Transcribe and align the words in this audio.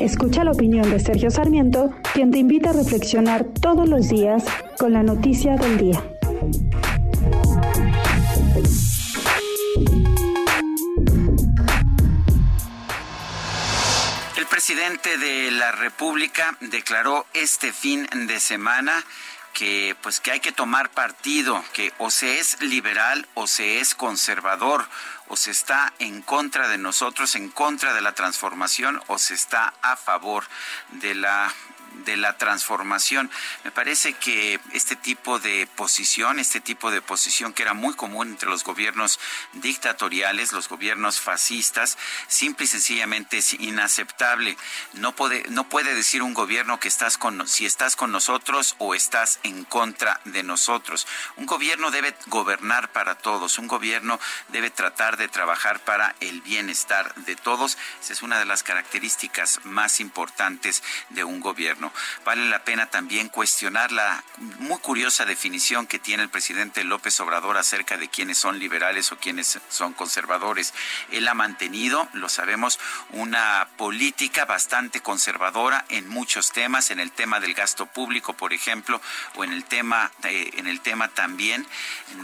Escucha 0.00 0.44
la 0.44 0.52
opinión 0.52 0.90
de 0.90 0.98
Sergio 0.98 1.30
Sarmiento, 1.30 1.90
quien 2.14 2.30
te 2.30 2.38
invita 2.38 2.70
a 2.70 2.72
reflexionar 2.72 3.44
todos 3.44 3.86
los 3.86 4.08
días 4.08 4.42
con 4.78 4.94
la 4.94 5.02
noticia 5.02 5.56
del 5.56 5.76
día. 5.76 6.02
El 14.38 14.46
presidente 14.46 15.18
de 15.18 15.50
la 15.50 15.72
República 15.72 16.56
declaró 16.62 17.26
este 17.34 17.70
fin 17.70 18.06
de 18.26 18.40
semana 18.40 19.04
que 19.52 19.96
pues 20.02 20.20
que 20.20 20.32
hay 20.32 20.40
que 20.40 20.52
tomar 20.52 20.90
partido, 20.90 21.62
que 21.72 21.92
o 21.98 22.10
se 22.10 22.38
es 22.38 22.60
liberal 22.60 23.28
o 23.34 23.46
se 23.46 23.80
es 23.80 23.94
conservador, 23.94 24.88
o 25.28 25.36
se 25.36 25.50
está 25.50 25.92
en 25.98 26.22
contra 26.22 26.68
de 26.68 26.78
nosotros, 26.78 27.34
en 27.36 27.48
contra 27.48 27.92
de 27.94 28.00
la 28.00 28.14
transformación, 28.14 29.00
o 29.06 29.18
se 29.18 29.34
está 29.34 29.74
a 29.82 29.96
favor 29.96 30.44
de 30.90 31.14
la 31.14 31.52
de 32.04 32.16
la 32.16 32.36
transformación. 32.36 33.30
Me 33.64 33.70
parece 33.70 34.14
que 34.14 34.60
este 34.72 34.96
tipo 34.96 35.38
de 35.38 35.66
posición, 35.76 36.38
este 36.38 36.60
tipo 36.60 36.90
de 36.90 37.02
posición 37.02 37.52
que 37.52 37.62
era 37.62 37.74
muy 37.74 37.94
común 37.94 38.28
entre 38.28 38.48
los 38.48 38.64
gobiernos 38.64 39.18
dictatoriales, 39.54 40.52
los 40.52 40.68
gobiernos 40.68 41.20
fascistas, 41.20 41.98
simple 42.28 42.64
y 42.64 42.68
sencillamente 42.68 43.38
es 43.38 43.54
inaceptable. 43.54 44.56
No 44.94 45.14
puede, 45.14 45.44
no 45.50 45.68
puede 45.68 45.94
decir 45.94 46.22
un 46.22 46.34
gobierno 46.34 46.80
que 46.80 46.88
estás 46.88 47.18
con, 47.18 47.46
si 47.48 47.66
estás 47.66 47.96
con 47.96 48.12
nosotros 48.12 48.74
o 48.78 48.94
estás 48.94 49.40
en 49.42 49.64
contra 49.64 50.20
de 50.24 50.42
nosotros. 50.42 51.06
Un 51.36 51.46
gobierno 51.46 51.90
debe 51.90 52.14
gobernar 52.26 52.92
para 52.92 53.16
todos, 53.16 53.58
un 53.58 53.66
gobierno 53.66 54.18
debe 54.48 54.70
tratar 54.70 55.16
de 55.16 55.28
trabajar 55.28 55.80
para 55.80 56.14
el 56.20 56.40
bienestar 56.40 57.14
de 57.14 57.36
todos. 57.36 57.78
Esa 58.00 58.12
es 58.12 58.22
una 58.22 58.38
de 58.38 58.44
las 58.44 58.62
características 58.62 59.60
más 59.64 60.00
importantes 60.00 60.82
de 61.10 61.24
un 61.24 61.40
gobierno. 61.40 61.89
Vale 62.24 62.48
la 62.48 62.64
pena 62.64 62.86
también 62.86 63.28
cuestionar 63.28 63.92
la 63.92 64.22
muy 64.58 64.78
curiosa 64.78 65.24
definición 65.24 65.86
que 65.86 65.98
tiene 65.98 66.22
el 66.22 66.28
presidente 66.28 66.84
López 66.84 67.18
Obrador 67.20 67.56
acerca 67.58 67.96
de 67.96 68.08
quiénes 68.08 68.38
son 68.38 68.58
liberales 68.58 69.12
o 69.12 69.18
quiénes 69.18 69.58
son 69.68 69.92
conservadores. 69.92 70.74
Él 71.10 71.28
ha 71.28 71.34
mantenido, 71.34 72.08
lo 72.12 72.28
sabemos, 72.28 72.78
una 73.10 73.68
política 73.76 74.44
bastante 74.44 75.00
conservadora 75.00 75.84
en 75.88 76.08
muchos 76.08 76.52
temas, 76.52 76.90
en 76.90 77.00
el 77.00 77.12
tema 77.12 77.40
del 77.40 77.54
gasto 77.54 77.86
público, 77.86 78.34
por 78.34 78.52
ejemplo, 78.52 79.00
o 79.34 79.44
en 79.44 79.52
el 79.52 79.64
tema, 79.64 80.10
en 80.22 80.66
el 80.66 80.80
tema 80.80 81.08
también 81.08 81.66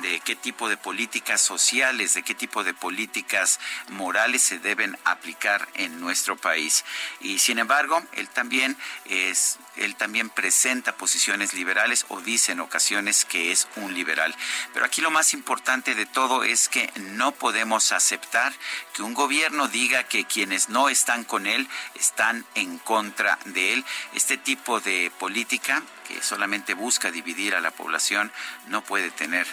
de 0.03 0.20
qué 0.20 0.37
tipo 0.37 0.69
de 0.69 0.77
políticas 0.77 1.41
sociales, 1.41 2.14
de 2.14 2.22
qué 2.22 2.34
tipo 2.34 2.64
de 2.64 2.75
políticas 2.75 3.61
morales 3.89 4.42
se 4.42 4.59
deben 4.59 4.98
aplicar 5.05 5.69
en 5.75 6.00
nuestro 6.00 6.37
país. 6.37 6.84
Y 7.20 7.39
sin 7.39 7.59
embargo, 7.59 8.03
él 8.12 8.28
también 8.28 8.77
es 9.04 9.56
él 9.77 9.94
también 9.94 10.31
presenta 10.31 10.97
posiciones 10.97 11.53
liberales 11.53 12.06
o 12.09 12.21
dice 12.21 12.53
en 12.53 12.61
ocasiones 12.61 13.25
que 13.25 13.53
es 13.53 13.69
un 13.77 13.94
liberal. 13.94 14.34
Pero 14.72 14.87
aquí 14.87 15.00
lo 15.00 15.11
más 15.11 15.34
importante 15.34 15.94
de 15.94 16.06
todo 16.06 16.44
es 16.44 16.69
que 16.69 16.91
no 16.97 17.33
podemos 17.33 17.93
aceptar 17.93 18.55
que 18.95 19.03
un 19.03 19.15
gobierno 19.15 19.69
diga 19.69 20.05
que 20.05 20.25
quienes 20.25 20.69
no 20.69 20.89
están 20.89 21.25
con 21.25 21.47
él 21.47 21.69
están 21.95 22.45
en 22.55 22.78
contra 22.78 23.39
de 23.45 23.75
él. 23.75 23.84
Este 24.15 24.39
tipo 24.39 24.81
de 24.81 25.12
política 25.19 25.83
que 26.09 26.22
solamente 26.22 26.75
busca 26.75 27.11
dividir 27.11 27.55
a 27.55 27.61
la 27.61 27.71
población 27.71 28.33
no 28.69 28.83
puede 28.83 29.11
tener 29.11 29.47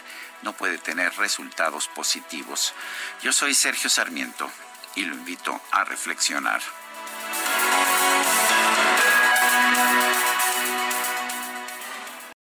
no 0.43 0.51
puede 0.51 0.77
tener 0.77 1.15
resultados 1.15 1.87
positivos. 1.87 2.73
Yo 3.21 3.31
soy 3.31 3.53
Sergio 3.53 3.89
Sarmiento 3.89 4.51
y 4.93 5.05
lo 5.05 5.15
invito 5.15 5.61
a 5.71 5.85
reflexionar. 5.85 6.61